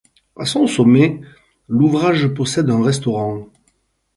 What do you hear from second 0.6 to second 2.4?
sommet, l'ouvrage